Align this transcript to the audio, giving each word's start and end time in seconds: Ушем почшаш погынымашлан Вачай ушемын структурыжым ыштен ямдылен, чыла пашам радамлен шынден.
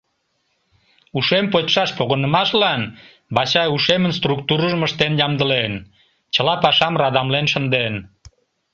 Ушем 1.17 1.45
почшаш 1.53 1.89
погынымашлан 1.97 2.81
Вачай 3.35 3.67
ушемын 3.75 4.11
структурыжым 4.19 4.81
ыштен 4.87 5.13
ямдылен, 5.25 5.73
чыла 6.33 6.55
пашам 6.63 6.93
радамлен 7.01 7.45
шынден. 7.53 7.93